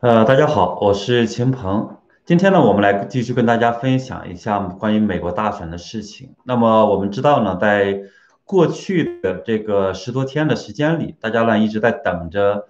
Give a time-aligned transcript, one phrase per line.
[0.00, 1.98] 呃，大家好，我是秦鹏。
[2.24, 6.34] 今天呢，我们来继续跟大家分享一下关于美国大选的事情。
[6.42, 8.04] 那么我们知道呢，在
[8.46, 12.64] 过去的这个十多天的时间里，大家呢一直在等着，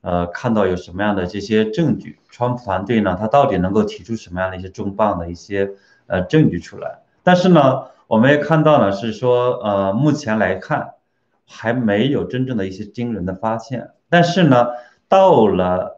[0.00, 5.72] 呃，看到有什么样的这些证据，川普团队呢，他到底能够提出什么样的一些重磅的一些
[6.06, 7.00] 呃证据出来？
[7.24, 10.92] 但是呢，我们也看到呢，是说，呃，目前来看
[11.48, 13.90] 还没有真正的一些惊人的发现。
[14.08, 14.68] 但是呢，
[15.08, 15.95] 到了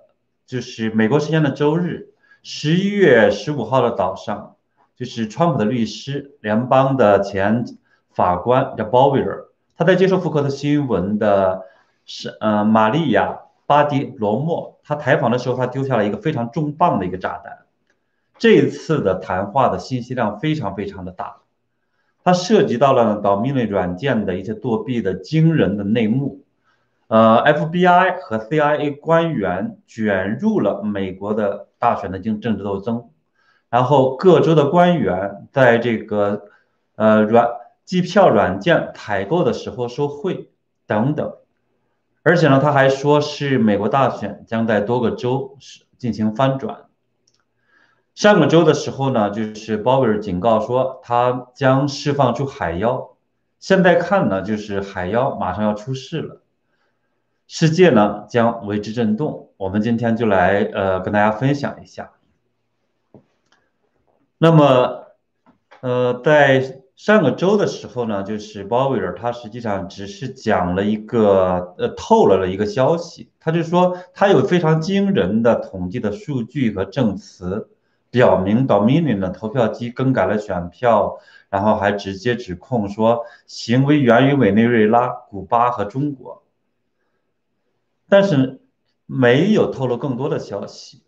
[0.48, 2.09] 就是美国时间的周日，
[2.43, 4.57] 十一月十五号的早上，
[4.97, 7.66] 就是川普的律师、联邦的前
[8.09, 9.45] 法官叫鲍威尔，
[9.77, 11.65] 他在接受福克斯新闻的
[12.07, 17.59] 是呃玛利亚巴迪罗莫，他采访的时候，他丢下了一个非常重磅的一个炸弹。
[18.38, 21.43] 这一次的谈话的信息量非常非常的大，
[22.24, 26.41] 它涉及到了导命令软件的一些作弊的惊人的内幕。
[27.08, 33.09] 呃，FBI 和 CIA 官员卷入了美国的大选的政政治斗争，
[33.70, 36.42] 然后各州的官员在这个
[36.96, 37.48] 呃软
[37.87, 40.50] 机票软件采购的时候受贿
[40.87, 41.32] 等等，
[42.23, 46.84] 而且呢，他还说是美国大选将在多个州是进行翻转。
[48.15, 53.16] 上个周的时候呢，就是鲍威尔警告说他将释放出海妖，
[53.59, 56.43] 现在看呢，就是海妖马上要出事了。
[57.51, 62.10] 世界呢将为之震动，我们今天就来呃跟大家分享一下。
[64.37, 65.06] 那么，
[65.81, 77.71] 呃，在上个周的时候呢，就是鲍威尔他实际上只是讲了一个呃透露了一个消息，他就说他有非常惊人的统计的数据和证词，
[78.10, 81.19] 表明 Dominion 的投票机更改了选票，
[81.49, 86.43] 然后还直接指控说行为源于委内瑞拉、古巴和中国。
[88.09, 88.60] 但是
[89.04, 91.03] 没有透露更多的消息。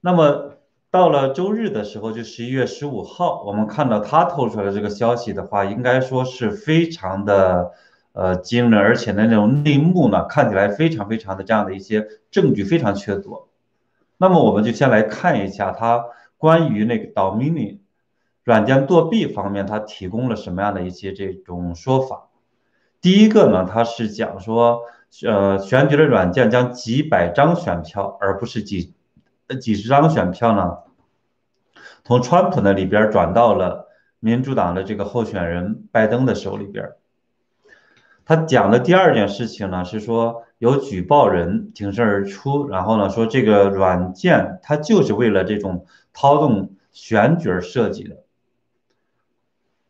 [0.00, 0.52] 那么
[0.90, 7.72] 到了周日的时候，就十一月十五号，我们看到他透出来的这个消息的话，应该说是非常的
[8.12, 13.46] 呃惊人，而且呢那种内幕呢看起来非常非常的这样的一些证据非常确凿。
[14.16, 16.04] 那么我们就先来看一下他
[16.38, 17.78] 关于那个 Dominion
[18.44, 22.28] 软件作弊方面，他提供了什么样的一些这种说法。
[23.00, 24.82] 第一个呢，他是讲说。
[25.24, 28.92] 呃，选举的软件将几百张选票，而不是几
[29.46, 30.78] 呃几十张选票呢，
[32.04, 33.88] 从川普那里边转到了
[34.20, 36.92] 民主党的这个候选人拜登的手里边。
[38.26, 48.16] 他讲的第二件事情呢，是说有举报人挺身而出，然后呢说这个软件它就是为了这种操纵选举而设计的，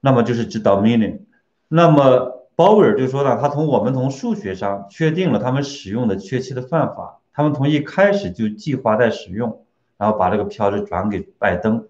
[0.00, 1.26] 那么就是指导命令，
[1.66, 2.35] 那么。
[2.56, 9.62] 鲍威尔就说呢，他从我们从数学上确定了他们使用的确切的算法，他们从一开始就计划在使用，
[9.98, 11.86] 然后把这个票就转给拜登。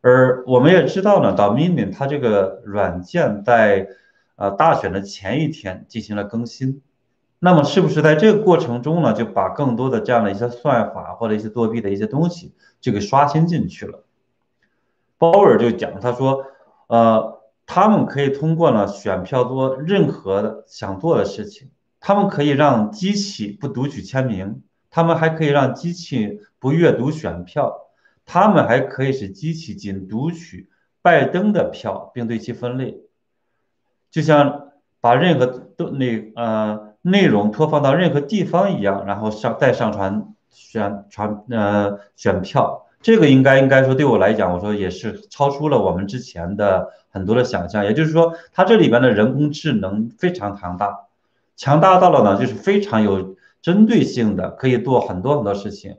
[0.00, 3.88] 而我们也知道呢，Dominion 它这个软件在
[4.36, 6.80] 呃大选的前一天进行了更新，
[7.40, 14.04] 那么是不是在这个过程中呢，就把更多的这样的一些算法或者一些作弊的一些东西就给刷新进去了？
[15.18, 16.44] 鲍威尔就讲，他说，
[16.86, 17.41] 呃。
[17.74, 27.88] 他们可以通过呢选票做任何的想做的事情，他们可以让机器不读取签名，他们还可以让机器不阅读选票，
[28.26, 30.68] 他们还可以使机器仅读取
[31.00, 33.00] 拜登的票并对其分类，
[34.10, 34.68] 就像
[35.00, 42.84] 把任何都那呃内容拖放到任何地方一样，然后上再上传选传呃选票。
[43.02, 47.84] 这个应该应该说对我来讲，我说也是超出了我们之前的很多的想象。
[47.84, 51.08] 也就是说，它这里边的人工智能非常强大，
[51.56, 55.96] 强大到了呢，就是非常有针对性的，可以做很多很多事情。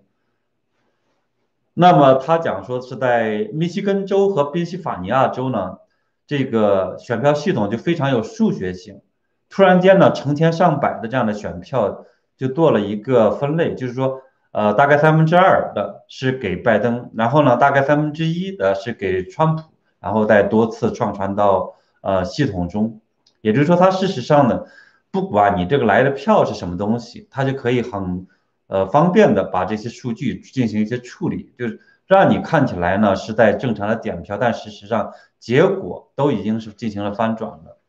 [1.74, 5.80] 那么他讲说是在密西根州和宾夕法尼亚州呢，
[6.26, 9.02] 这个选票系统就非常有数学性，
[9.50, 12.06] 突然间呢，成千上百的这样的选票
[12.38, 14.22] 就做了一个分类，就是说。
[14.54, 19.64] 呃，大概三分之二的是给拜登，然后呢，大概三分之一的是给川普，
[20.00, 23.02] 然后再多次上传到呃系统中。
[23.42, 24.66] 也就是说，它事实上呢，
[25.10, 28.28] 不管你这个来的票是什么东西，它就可以很
[28.68, 37.80] 呃方便的把这些数据进行一些处理，就是让你看起来呢是在正常的点票，但事实上结果都已经是进行了翻转了。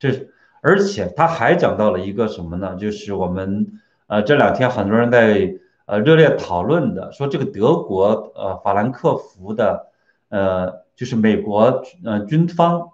[0.00, 0.30] 这
[0.62, 2.74] 而且他还讲到了一个什么呢？
[2.74, 5.54] 就是我们呃这两天很多人在。
[5.88, 9.86] 呃，热烈讨论的说，这个德国呃法兰克福的
[10.28, 12.90] 呃，就是美国呃军方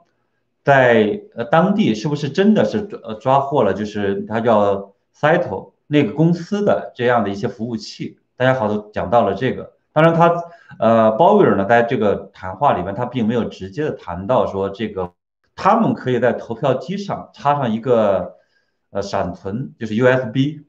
[0.63, 9.73] 在呃当地是不是真的是呃抓获了，就是他叫 Cyto 那个公司的这样的一些服务器，大家好都讲到了这个。
[9.93, 10.33] 当然，他
[10.79, 15.11] 呃鲍威尔呢，在这个谈话里面，他并没有直接的谈到说这个
[15.57, 18.37] 他们可以在投票机上插上一个
[18.91, 20.63] 呃闪存，就是 USB。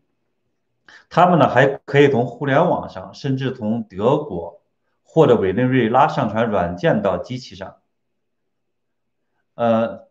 [1.09, 4.61] 他们呢还可以从互联网上，甚至从德国
[5.03, 7.75] 或者委内瑞拉上传软件到机器上。
[9.55, 10.07] 呃，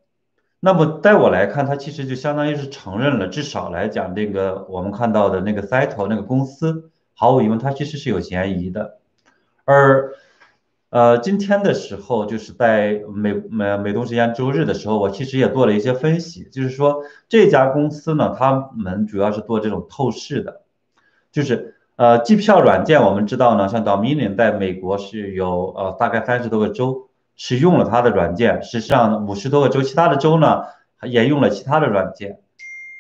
[0.61, 8.99] 那么在我来看，它其实就相当于是承认了，至少来讲，这个我们看到的那个 Cyto 那个公司，毫无疑问，它其实是有嫌疑的。
[9.67, 10.15] 而
[10.89, 20.63] 呃，今天的时候，就是在美美美东时间周日的时候，我其实也做了一些分析，就是说这家公司呢，他们主要是做这种透视的。
[21.35, 30.63] 就是呃，计票软件我们知道呢，像 Dominion 在美国是有呃大概三十多个州是用了它的软件，实际上五十多个州，其他的州呢
[31.03, 32.39] 也用了其他的软件。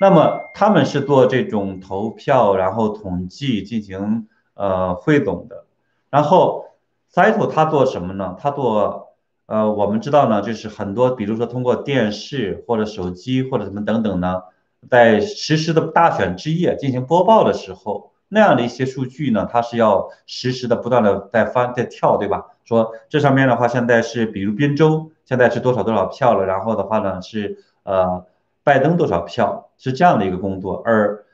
[0.01, 5.65] 那么他们是做这种投票，然后统计进行呃汇总的。
[6.11, 6.65] 然后
[7.13, 8.37] Cyto 它做什么呢？
[8.41, 9.11] 它做
[9.47, 14.43] 呃我们知道呢，就是很多比如说通过电视或者手机或者什么等等呢，
[14.91, 18.11] 在实时的大选之夜进行播报的时候。
[18.35, 22.47] 那样的一些数据呢，它是要实时的不断的在翻在跳，对吧？
[22.65, 28.27] 说这上面的话，现在是比如滨州现在是多少多少票了，然后的话呢是呃
[28.65, 30.83] 拜登多少票，是这样的一个工作。
[30.85, 31.25] 而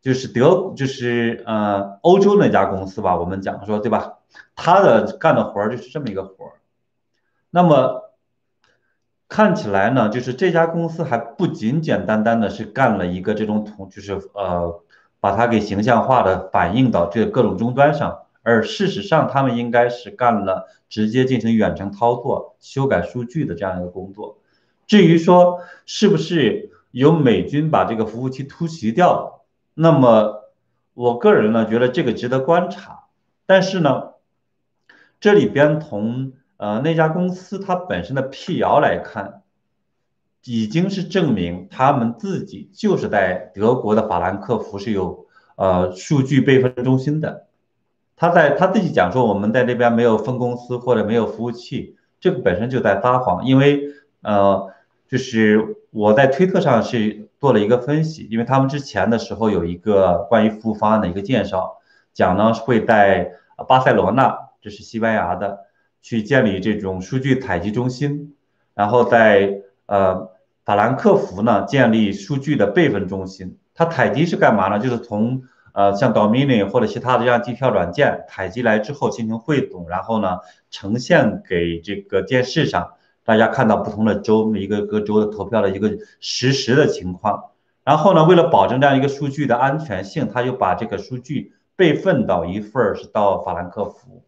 [0.00, 4.14] 就是德就是呃欧洲那家公司吧，我们讲说对吧？
[4.56, 6.52] 他的干的活儿就是这么一个活儿。
[7.50, 8.10] 那么
[9.28, 14.80] 看起来呢，就是这家公司还不仅简单单的是干了一个这种统，就是呃。
[15.22, 24.38] 把它给形象化的反映到这各种终端上，而事实上他们应该是干了直接进行远程操作、修改数据的这样一个工作。
[24.88, 30.50] 至于说是不是由美军把这个服务器突袭掉，那么
[30.92, 33.04] 我个人呢觉得这个值得观察。
[33.46, 34.14] 但是呢，
[35.20, 39.41] 这里边从呃那家公司它本身的辟谣来看。
[40.44, 47.46] 已经是证明他们自己就是在德国的法兰克福是有呃数据备份中心的。
[48.16, 53.44] 他在他自己讲说我们在这边没有分公司或者没有服务器，这个本身就在撒谎。
[53.44, 53.82] 因为
[54.22, 54.70] 呃，
[55.08, 61.78] 就是我在推特上是做了一个分析，因为他们之前的时候有一个关于服务方案的一个介绍，
[62.12, 63.32] 讲呢会在
[63.68, 65.66] 巴塞罗那，这是西班牙的，
[66.00, 68.36] 去建立这种数据采集中心，
[68.74, 70.30] 然后在呃。
[70.64, 73.58] 法兰克福呢，建立数据的备份中心。
[73.74, 74.78] 它采集是干嘛呢？
[74.78, 75.42] 就是从
[75.72, 80.38] 呃像 Dominion 或者其他的这样机票软件采集来之后进行汇总，然后呢
[80.70, 82.92] 呈现给这个电视上，
[83.24, 85.90] 大家看到不同的州每一个各州的投票的一个
[86.20, 87.46] 实时的情况。
[87.82, 94.22] 然后呢，为了保证这样一个数据的安全性，他就把这个数据备份到一份儿是到法兰克福。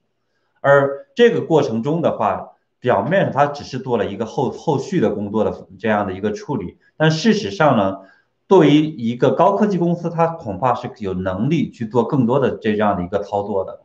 [0.60, 2.53] 而这个过程中的话，
[2.84, 8.00] 表面上他只是做了一个后后续的工作的这样的一个处理，但事实上呢，
[8.46, 13.80] 作为一个高科技公司，它恐怕是有能力去做更多的这样的一个操作的，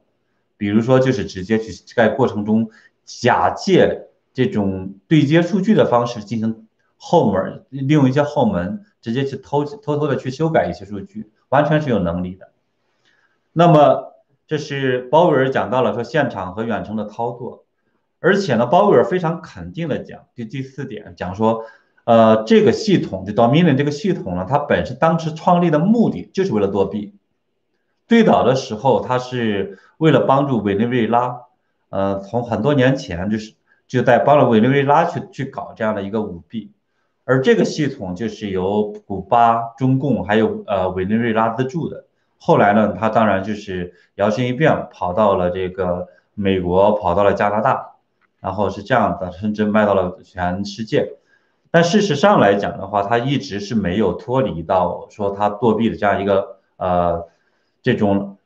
[0.57, 2.71] 比如说就是直接去在过程中
[3.05, 6.67] 假借这种对接数据的方式进行
[6.97, 12.49] 后门，利用一些后门直接去偷偷偷的去修改一些数据，完全是有能力的。
[13.53, 17.63] 那么这是鲍威尔讲到了说现场和远程的操作。
[18.21, 21.63] 而且呢，鲍威尔非常肯定的讲，就第四点讲说，
[22.03, 27.15] 呃，这个系统就 Dominion 这个系统呢，它本身当时创立的目的就是为了作弊。
[28.07, 31.43] 最早的时候，它是为了帮助委内瑞拉，
[31.89, 33.53] 呃，从很多年前就是
[33.87, 36.71] 就在帮了委内瑞拉去去搞这样的一个舞弊。
[37.23, 42.05] 而这个系统就是由古巴、中共还有呃委内瑞拉资助的。
[42.37, 47.91] 后来呢，他当然就是摇身一变跑到了这个美国，跑到了加拿大。
[48.41, 51.13] 然后是这样的，甚至卖到了全世界。
[51.71, 57.27] 但事实上来讲的话，它一直是没有脱离到说它作弊的这样一个呃
[57.83, 58.37] 这种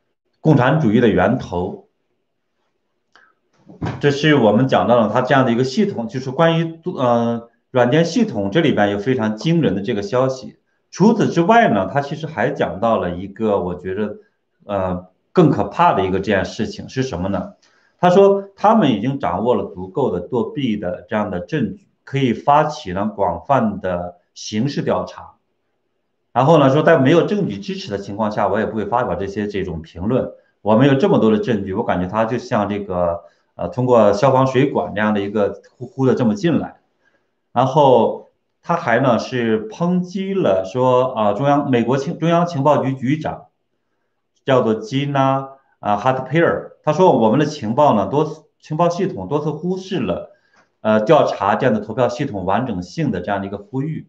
[0.42, 1.88] 共产主义的源头。
[4.02, 10.58] 这是我们讲到了它这样的一个系统，就是关于呃软件系统这里边有非常惊人的这个消息。
[10.92, 14.18] 除此之外呢，它其实还讲到了一个我觉得
[14.66, 17.54] 呃更可怕的一个这件事情是什么呢？
[18.04, 25.36] 他说，他们已经掌握了足够的作弊的这样的证据，可以发起呢广泛的刑事调查。
[26.34, 30.34] 然后呢，说在没有证据支持的情况下，我也不会发表这些这种评论。
[30.62, 33.24] 我们有这么多的证据，我感觉他就像这个
[33.56, 36.82] 呃，通过消防水管这样的一个呼呼的这么进来。
[37.54, 38.32] 然后
[38.62, 43.46] 他还呢是抨击了说啊，中央美国情中央情报局局长
[44.44, 45.52] 叫做基娜。
[45.80, 50.32] 啊哈特佩尔，他说我们的情报呢多次情报系统多次忽视了
[50.82, 54.08] 呃调查这样的投票系统完整性的这样的一个呼吁，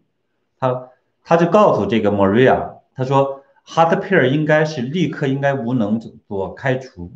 [0.59, 0.89] 他
[1.23, 7.11] 他就告诉这个 Maria，他说哈特佩尔应该是立刻应该无能所开除。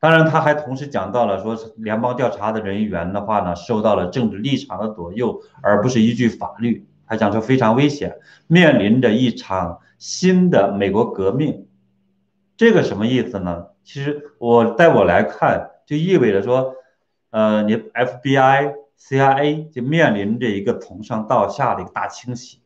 [0.00, 6.86] 当然，他还同时讲到了说，联邦调查的人员的话呢，受到了政治立场的左右，而不是依据法律。
[7.06, 11.66] 他讲说非常危险，面临着一场新的美国革命。
[12.64, 13.66] 这个什么意思呢？
[13.82, 16.76] 其实我在我来看，就意味着说，
[17.28, 22.62] 呃，你 FBI、CIA 就面临着一个从上到下的一个大清洗，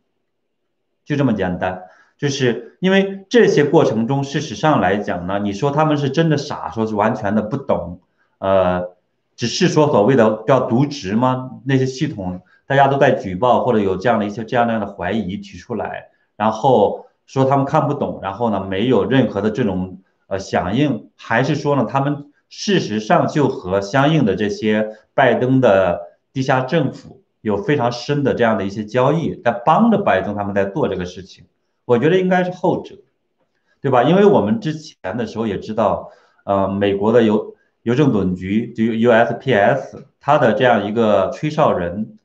[1.05, 1.83] 就这么简单。
[2.17, 7.99] 就是因为这些过程中，事实上来讲呢，你说他们是真的傻，说是完全的不懂，
[8.38, 8.90] 呃，
[9.35, 11.59] 只是说所谓的叫渎职吗？
[11.64, 31.45] 那些系统大家都在举报或者有这样的一些这样那样的怀疑提出来，然后说他们看不懂，然后呢没有任何的这种呃响应，还是说呢他们事实上就和相应的这些拜登的地下政府有非常深的这样的一些交易，在帮着拜登他们在做这个事情。
[31.85, 32.97] 我觉得应该是后者，
[33.81, 34.03] 对吧？
[34.05, 36.11] 因为我们之前的时候也知道，
[36.45, 42.17] 呃，美国的邮邮政总局就 USPS，它的这样一个吹哨人，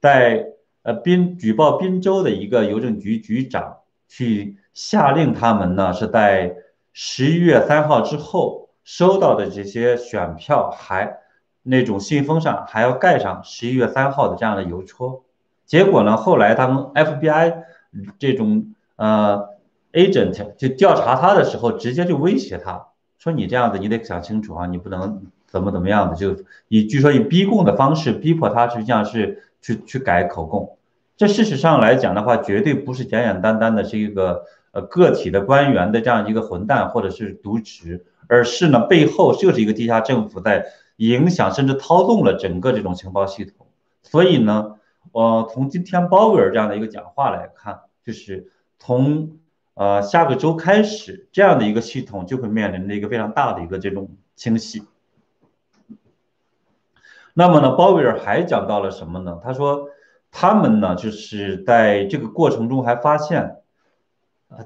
[0.00, 0.46] 在
[0.82, 3.78] 呃滨举报滨州的一个邮政局局长
[4.12, 6.56] 去下令他们呢，是在
[6.92, 11.18] 十一月三号之后收到的这些选票，还
[11.62, 15.24] 那种信封上还要盖上十一月三号的这样的邮戳。
[15.64, 17.62] 结果呢，后来他们 FBI
[18.18, 18.74] 这种。
[18.96, 19.48] 呃
[19.92, 22.88] ，agent 就调查他的时候，直接就威胁他
[23.18, 26.36] 说：“你这样子，你得想清楚啊，你不能怎么怎么样的，就
[26.68, 30.76] 以据说以逼供的方式逼迫他，实际上是去去改口供。
[31.16, 40.66] 这事实上来讲的话，绝对不是简简单单的是一个呃个体的官员的这样一个混蛋或者是渎职，而是呢背后就是一个地下政府在
[40.96, 43.66] 影响甚至操纵了整个这种情报系统。
[44.02, 44.76] 所以呢，
[45.12, 48.50] 我从今天鲍威尔这样的一个讲话来看，就是。
[48.84, 49.38] 从
[49.74, 54.82] 呃下个周开始，这样的一个系统就会面临着一个非常大的一个这种清洗。
[57.32, 59.38] 那么呢，鲍威尔还讲到了什么呢？
[59.44, 59.90] 他说
[60.32, 63.58] 他们呢就是在这个过程中还发现，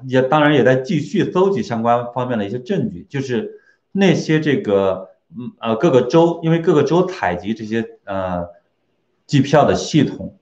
[0.07, 8.47] 也当然也在继续搜集相关方面的一些证据，就是那些这个嗯呃各个州，因为各个州采集这些呃
[9.27, 10.33] 计票的系统。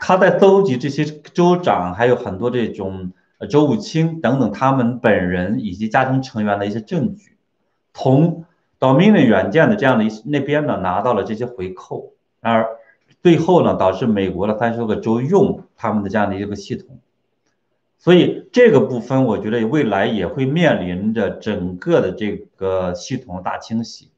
[0.00, 3.12] 他在搜集这些州长，还有很多这种
[3.48, 7.36] 州务卿等等他们本人以及家庭成员的一些证据，
[7.94, 8.44] 从
[8.80, 12.66] Dominion 软件的这样的一那边呢拿到了这些回扣，然而
[13.22, 16.98] 最后呢导致美国的三十多个州用他们的这样的一个系统，
[17.98, 24.10] 所以这个部分我觉得未来也会面临着整个的这个系统大清洗，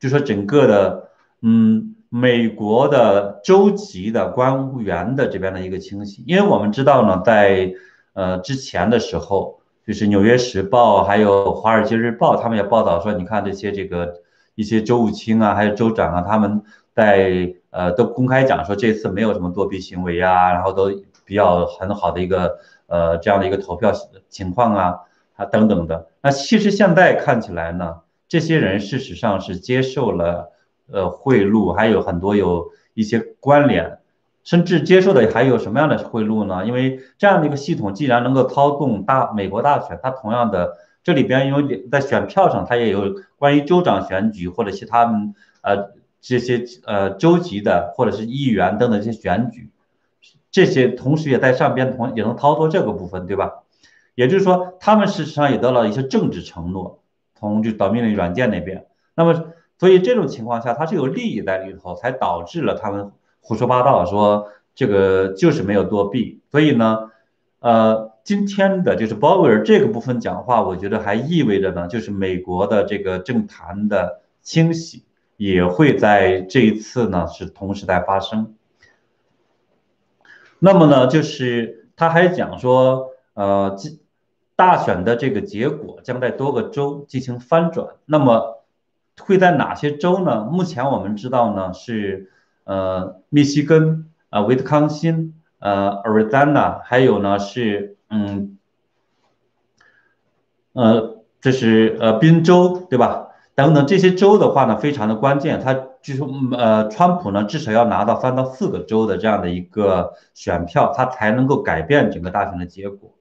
[0.00, 1.10] 就说整个的
[1.42, 1.92] 嗯。
[2.08, 7.74] 美国的州级的官务员的这边的一个清洗，因为我们知道呢，在
[8.12, 14.22] 呃之前的时候，就是《纽约时报》还有《华尔街日报》，他们也报道说，你看这些这个
[14.54, 16.62] 一些州务卿啊，还有州长啊，他们
[16.96, 20.90] 在呃都公开讲说这次没有什么作弊行为啊，然后都
[21.24, 23.92] 比较很好的一个呃这样的一个投票
[24.28, 24.94] 情况啊
[25.36, 26.08] 啊等等的。
[26.22, 30.50] 那其实现在看起来呢，这些人事实上是接受了。
[30.88, 33.98] 呃，贿赂还有很多有一些关联，
[34.44, 36.64] 甚至接受的还有什么样的贿赂呢？
[36.64, 41.56] 因为这样的一个系统，既然能够操纵大美国大选，它同样的这里边有
[41.90, 45.12] 在选票上，它也有关于州长选举或者其他
[45.62, 45.90] 呃
[46.26, 49.70] 这些呃州级的或者是议员等等这些选举，
[50.50, 53.62] 这些同时也在上边同也能逃脱这个部分，对吧？
[54.14, 57.00] 也就是说，他们事实上也得到了一些政治承诺，
[57.34, 59.52] 从就导命令软件那边，那么。
[59.78, 66.40] 所以这种情况下，他是有利益在里头，才导致了他们胡说八道，说这个就是没有作弊。
[66.50, 67.10] 所以呢，
[67.60, 75.04] 呃，今天的就是鲍威尔这个部分讲话，我觉得还意味着呢，就是美国的这个政坛的清洗
[75.36, 78.54] 也会在这一次呢是同时在发生。
[80.58, 83.76] 那么呢，就是他还讲说，呃，
[84.54, 87.88] 大选的这个结果将在多个州进行翻转。
[88.04, 88.54] 那么。
[89.18, 90.44] 会在哪些州呢？
[90.44, 92.30] 目前我们知道呢是，
[92.64, 98.58] 呃，密西根、啊，维特康辛、呃，Arizona，还有呢是，嗯，
[100.74, 103.25] 呃，这是呃宾州，对吧？
[103.56, 105.60] 等等这些州的话呢，非常的关键。
[105.60, 113.14] 他据说，呃，川普呢至少要拿到三到四个州的这样的一个选票，他才能够改变整个大选的结果。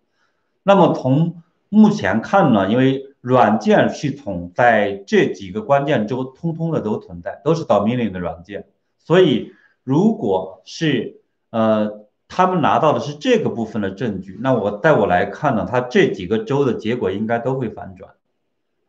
[0.62, 8.68] 那么从目前看呢，因为软件系统在这几个关键州通通的都存在，都是 Dominion 的软件。
[9.00, 18.12] 所以，如果是呃他们拿到的是这个部分的证据，那我带我来看呢，他这几个州的结果应该都会反转。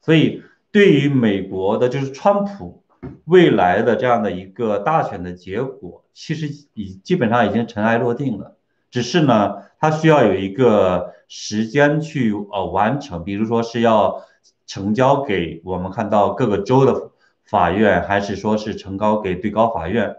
[0.03, 2.82] 所以，对于美国的，就是川普
[3.25, 8.56] 未来的这样的一个大选的结果，其实已基本上已经尘埃落定了。
[8.90, 14.23] 只是呢，他需要有一个时间去呃完成，比如说是要
[14.66, 17.11] 呈交给我们看到各个州的
[17.44, 20.16] 法院，还是说是呈交给最高法院，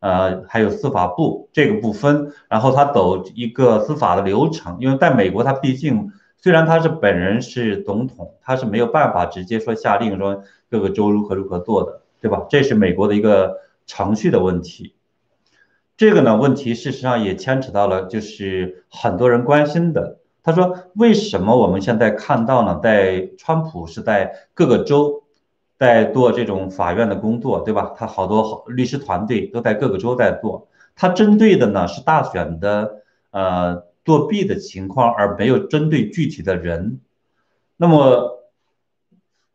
[0.00, 6.12] 呃，还有司法部这个部分，然后他走一个司法的流程，因为在美国，他毕竟
[6.42, 12.46] 虽然他是本人是总统，他是没有办法直接说下令说各个州如何如何做的，对吧？
[12.50, 14.94] 这是美国的一个程序的问题。
[15.96, 20.18] 这个呢问题事实上也牵扯到了，就是很多人关心的。
[20.42, 22.80] 他说：“为什么我们现在看到呢？
[22.82, 25.22] 在川普是在各个州
[25.78, 27.94] 在做这种法院的工作，对吧？
[27.96, 30.66] 他好多好律师团队都在各个州在做。
[30.96, 37.00] 他针对的呢是大选的呃作弊的情况，而没有针对具体的人。
[37.76, 38.42] 那么，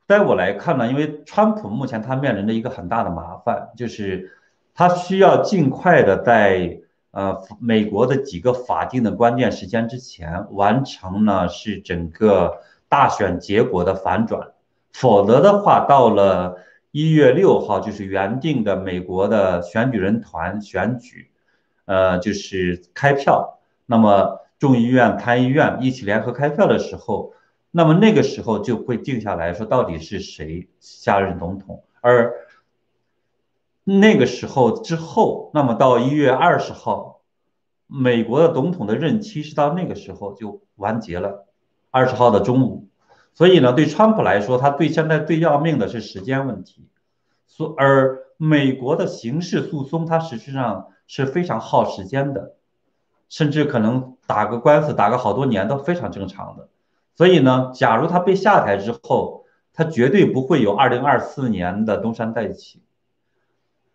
[0.08, 4.34] 在我来看呢，因为川普目前他面临着一个很大的麻烦，就是。”
[4.80, 14.52] 他需要尽快的在呃美国的几个法定的关键时间之前完成呢，是整个大选结果的反转，
[14.94, 16.58] 否则的话，到了
[16.92, 21.32] 一月六号就是原定的美国的选举人团选举，
[21.86, 23.57] 呃，就是开票，
[23.88, 27.34] 那么众议院、参议院一起联合开票的时候，
[27.72, 32.36] 那么那个时候就会定下来说到底是谁下任总统，而。
[33.90, 37.22] 那个时候之后，那么到一月二十号，
[37.88, 41.46] 美国的总统的任期是到那个时候就完结了，
[41.90, 42.90] 二十号的中午。
[43.34, 46.86] 所以呢，对川普来说，他对现在最要命的是时间问题。
[47.46, 52.57] 所而美国的刑事诉讼，它实际上是非常耗时间的，
[53.30, 56.70] 甚至可能打个官司打个好多年都非常正常的。
[57.16, 62.82] 所以呢，假如他被下台之后，他绝对不会有二零二四年的东山再起。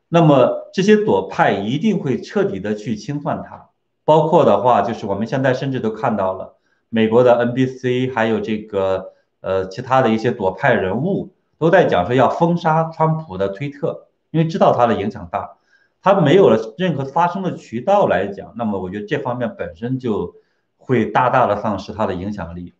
[0.09, 3.69] 那么这些左派一定会彻底的去清算他，
[4.05, 6.57] 包括的话就是我们现在甚至都看到了
[6.89, 15.57] 美国的 NBC 还有这个呃其他的一些左派人物都在讲说要封杀川普的推特，因为知道他的影响大，
[16.03, 20.35] 他没有了任何发声的渠道来讲，那么我觉得这方面本身就
[20.77, 22.75] 会大大的丧失他的影响力。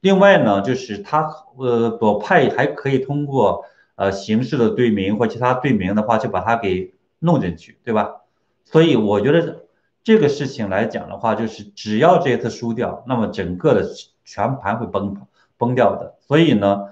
[0.00, 3.64] 另外呢，就是他呃左派还可以通过。
[3.96, 8.22] 呃，形式的罪名或其他罪名的话，就把它给弄进去，对吧？
[8.64, 9.66] 所以我觉得
[10.02, 13.88] 这个事情来讲的话，就是只要这一次输掉，那么整个的
[14.24, 15.16] 全盘会崩
[15.56, 16.16] 崩掉的。
[16.26, 16.88] 所以呢，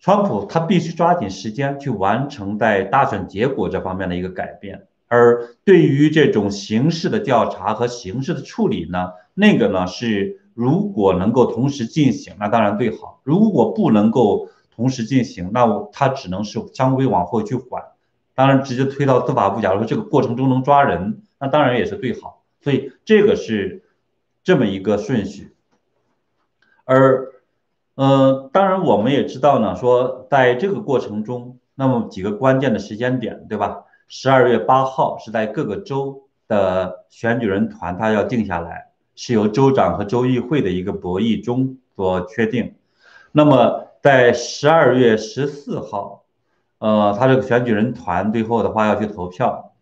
[0.00, 4.87] 川普他必须抓紧时间去完成在大选结果这方面的一个改变。
[5.08, 17.82] 而对于这种刑事的调查和刑事的处理呢，那个呢是如果能够同时进行，那当然最好；如果不能够，同时进行，那我他只能是相规往后去缓，
[18.34, 19.60] 当然直接推到司法部。
[19.60, 22.44] 假如说这个过程中能抓人，那当然也是最好。
[22.60, 23.82] 所以这个是
[24.44, 25.52] 这么一个顺序。
[26.84, 27.32] 而，
[27.96, 33.84] 呃，当然我们也知道呢，说在这个过程中，那么几个关键的时间点，对吧？
[34.08, 42.74] 十二月八号是在各个州的选举人团，他要定下来，是由州长和州议会的一个博弈中所确定。
[43.30, 43.84] 那么。
[44.00, 46.22] 在十二月十四号，
[46.78, 49.72] 呃，他这个选举人团最后的话要去投票，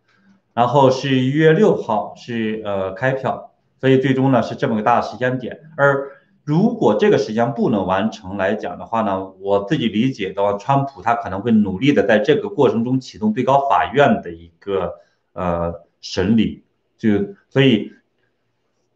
[0.54, 5.60] 然后是一月六号是呃开票，所以最终呢是这么个大时间点。
[5.76, 6.15] 而
[6.46, 14.94] 如果这个时间不能完成来讲的话呢，我自己理解的话，川普他可能会努力的在这个过程中启动最高法院的一个
[15.32, 16.62] 呃审理，
[16.96, 17.90] 就所以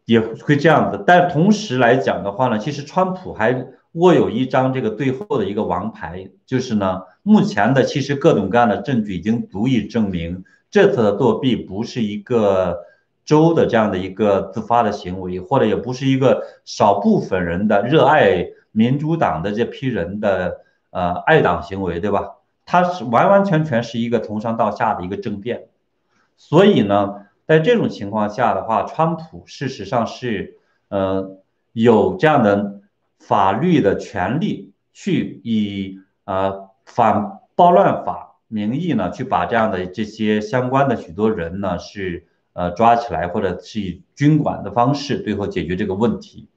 [0.05, 1.03] 也会这样子。
[1.05, 3.67] 但同时来讲的话呢，其实川普还。
[3.95, 12.85] 握有一张这个最后的一个王牌，就是呢，目前的其实各种各样的证据已经足以证明这次的作弊不是一个
[13.25, 22.37] 州的这样的一个自发的行为，或者也不是一个少部分人的热爱民主党的这批人的呃爱党行为，对吧？
[22.65, 25.67] 它是完完全全是一个从上到下的一个政变。
[26.37, 30.57] 所以呢，在这种情况下的话，川普事实上是
[30.89, 31.37] 呃
[31.73, 32.79] 有这样的。
[33.21, 46.47] 法律的权利去以呃反暴乱法名义呢，去把这样的这些相关的许多人呢是呃抓起来，或者是以军管的方式最后解决这个问题。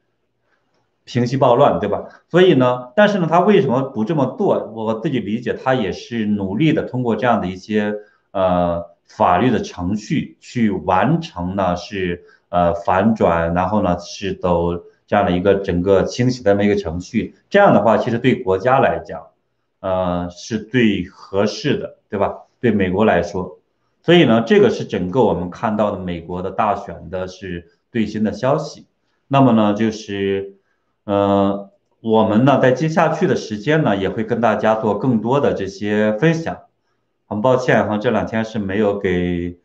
[1.04, 2.08] 平息暴乱，对吧？
[2.30, 4.72] 所以呢，但是呢，他为什么不这么做？
[4.74, 7.94] 我自己理解，他也是努力的通过这样的一些
[8.30, 17.34] 呃法律的程序去完成呢，是呃反转，然后呢是走这样的一个整个清洗的这么一个程序。
[17.50, 19.26] 这样的话，其实对国家来讲，
[19.80, 22.44] 呃是最合适的，对吧？
[22.60, 23.58] 对美国来说，
[24.04, 28.86] 所以呢，这个是整个我们看到的美国的大选的是最新的消息。
[29.26, 30.52] 那么呢，就是。
[31.06, 36.60] 呃，我们呢在接下去的时间呢，也会跟大家做更多的这些分享。
[37.26, 39.58] 很抱歉哈，这两天是没有给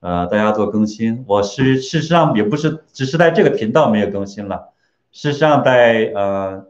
[0.00, 1.24] 呃大家做更新。
[1.26, 4.74] 我是事实上也不是只是在这个频道没有更新了，
[5.12, 6.66] 事实上在呃，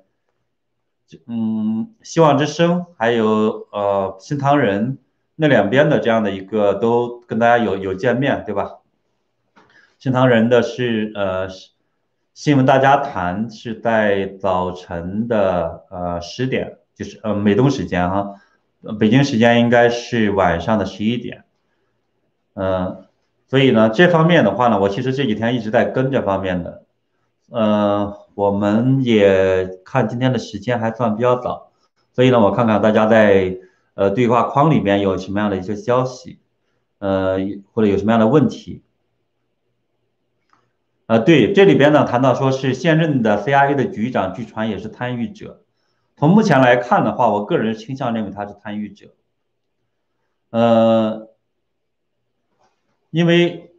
[1.27, 4.99] 嗯，希望之声还有呃新唐人
[5.37, 8.79] 那两边的这样的一个都跟大家有有见面，对吧？
[9.99, 11.49] 新唐人的是呃。
[12.35, 18.37] 新闻大家谈是在早晨的呃十点，就是呃美东时间哈，
[18.99, 21.45] 北京时间应该是晚上的十一点，
[22.55, 23.05] 嗯，
[23.49, 26.85] 所以呢这方面的话呢，我其实这几天一直在跟这方面的，
[27.51, 31.71] 呃，我们也看今天的时间还算比较早，
[32.15, 33.59] 所以呢我看看大家在
[33.95, 36.39] 呃对话框里面有什么样的一些消息，
[36.99, 37.39] 呃
[37.73, 38.83] 或者有什么样的问题。
[41.07, 45.63] 呃，对，这里边呢谈到说是现任的 CIA 的局长，据传也是参与者。
[46.17, 49.09] 从目前来看的话，我个人倾向认为他是参与者。
[50.51, 51.29] 呃，
[53.11, 53.75] 因为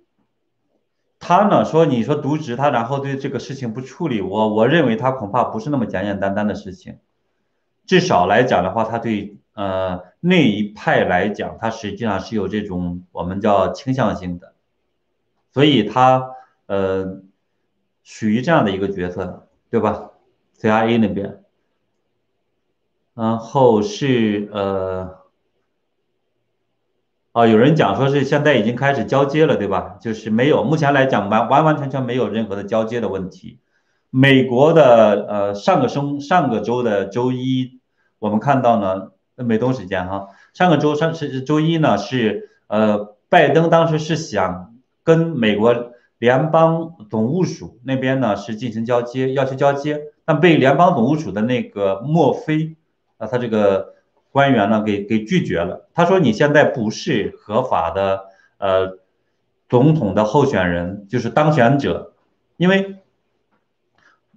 [1.20, 7.00] 他呢说你说渎职他，然后对这个事情不处理，我我认为他恐怕不是那么简简单单的事情。
[7.86, 14.54] 至少来讲的话，他对呃那一派来讲，它实际上是有这种我们叫倾向性的，
[15.52, 16.30] 所以它。
[16.66, 17.22] 呃，
[18.04, 20.12] 属于这样的一个角色，对吧
[20.58, 21.44] ？CIA 那边，
[23.14, 25.20] 然后是呃，
[27.34, 29.98] 啊，有人讲说是现在已经开始交接了，对吧？
[30.00, 33.60] 就是没有，目前来讲完完完全全没有任何的交接的问题。
[34.10, 37.82] 美国的呃上个周上个周的周一，
[38.20, 45.92] 我们看到呢，美东时间哈，上个周上是周一呢是呃，拜登当时是想跟美国。
[46.20, 52.78] 联邦总务署那边呢是进行交接，要求交接，但被联邦总务署的那个墨菲
[53.18, 53.96] 啊，他这个
[54.32, 55.90] 官员呢给给拒绝了。
[55.94, 59.00] 他说：“你现在不是合法的呃
[59.68, 62.14] 总统的候选人，就是当选者，
[62.56, 63.00] 因为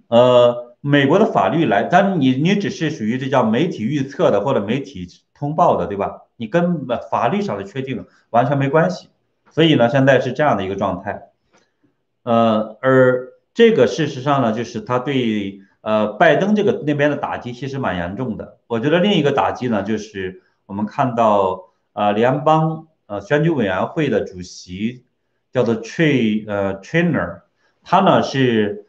[0.09, 6.23] 呃美国的法律来，但你你只是属于这叫媒体预测的或者媒体通报的，对吧？
[6.35, 9.09] 你跟法律上的确定完全没关系。
[9.49, 11.29] 所以呢，现在是这样的一个状态。”
[12.23, 18.57] 呃，而这个事实上呢，就是他对呃拜登这个那边的打击其实蛮严重的。
[18.67, 25.05] 我觉得另一个打击呢，就是我们看到呃联邦呃选举委员会的主席
[25.53, 27.43] 叫做 Trey 呃 Trainer，
[27.83, 28.86] 他呢是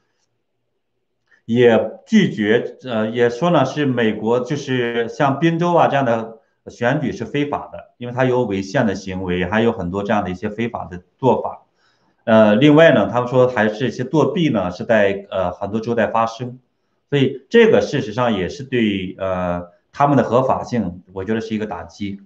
[1.49, 11.63] 也拒绝呃也说呢是美国就是像宾州啊这样的选举是非法的，因为他有违宪的行为，还有很多这样的一些非法的做法。
[12.25, 16.59] 呃，另外呢，他们说还是一些作弊呢，是在呃很多州在发生，
[17.09, 22.21] 所以这个事实上也是对呃他们的合法性，我觉得是一个打击。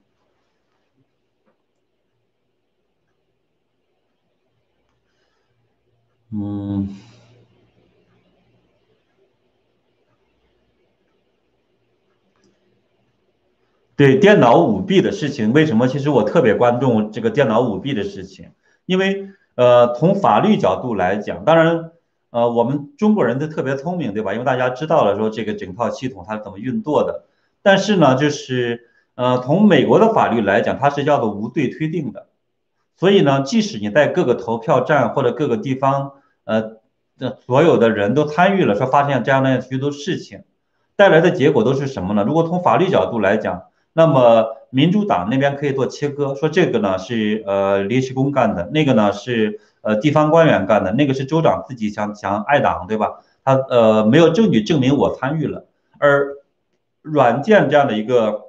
[6.33, 6.89] 嗯，
[14.03, 15.87] 对电脑舞弊的事情，为什么？
[15.87, 18.51] 其实我特别关注这个电脑舞弊的事情，
[18.87, 19.29] 因为。
[19.55, 21.91] 呃，从法律角度来讲，当然，
[22.31, 24.33] 呃，我们中国人都特别聪明，对吧？
[24.33, 27.27] 因为大家知道了说这个整套系统它是怎么运作的。
[27.61, 32.29] 但是呢，就是呃，从美国的法律来讲，它是叫做无罪推定的。
[32.97, 36.13] 所以呢，即使你在各个投票站或者各个地方，
[36.45, 36.79] 呃，
[37.45, 40.45] 所有的人都参与了，说发现这样的许多事情，
[40.97, 42.25] 带来的结果都是什么呢？
[42.27, 44.59] 如果从法律角度来讲，那么。
[44.75, 53.21] 民主党那边可以做切割，说这个呢是呃临时工干的，那个呢是呃地方官员干的，那个是州长自己想想爱党，对吧？
[53.45, 55.67] 他呃没有证据证明我参与了，
[55.99, 56.37] 而
[57.03, 58.45] 软件这样的一个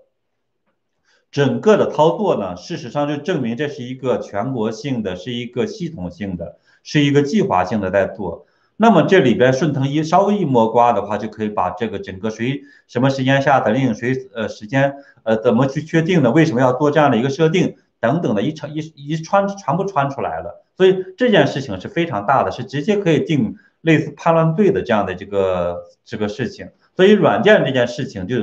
[1.30, 8.46] 整个的操作呢，事实上就证明这是一个全国性的，是一个系统性的，是一个计划性的在做。
[8.76, 20.66] 那么这里边顺藤一稍微一摸瓜的话，就可以把这个整个谁什么时间下的令，谁呃时间呃怎么去确定的，为什么要做这样的一个设定等等的一传一一穿全部穿出来了。
[20.76, 26.72] 所以这件事情是非常大的，是直接可以定类似叛乱队的这样的这个这个事情。
[26.96, 28.36] 所以软件这件事情就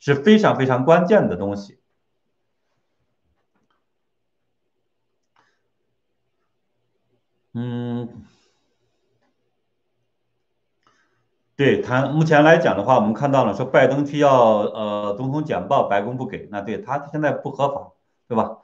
[0.00, 1.78] 是非常非常关键的东西。
[7.52, 8.24] 嗯。
[11.56, 17.92] 对他目前来讲的话，我们看到了说拜登去要呃总统简报，白宫不给，那对他现在不合法，
[18.28, 18.58] 对吧？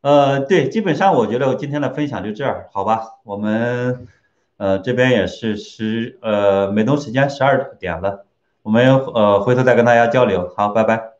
[0.00, 3.02] 呃，对，基本上我觉得我今天的分享就这样，好吧？
[3.24, 4.08] 我们
[4.56, 8.26] 呃这边也是十呃美东时间十二点了，
[8.62, 11.11] 我们呃回头再跟大家交流，好，拜拜。